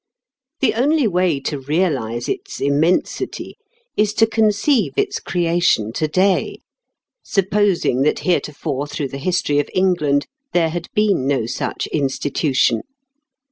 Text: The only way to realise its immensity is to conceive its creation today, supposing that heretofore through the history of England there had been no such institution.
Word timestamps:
The 0.61 0.73
only 0.73 1.05
way 1.07 1.39
to 1.41 1.59
realise 1.59 2.27
its 2.27 2.59
immensity 2.59 3.57
is 3.95 4.15
to 4.15 4.25
conceive 4.25 4.93
its 4.97 5.19
creation 5.19 5.93
today, 5.93 6.61
supposing 7.21 8.01
that 8.01 8.17
heretofore 8.21 8.87
through 8.87 9.09
the 9.09 9.19
history 9.19 9.59
of 9.59 9.69
England 9.75 10.25
there 10.53 10.69
had 10.69 10.87
been 10.95 11.27
no 11.27 11.45
such 11.45 11.85
institution. 11.85 12.81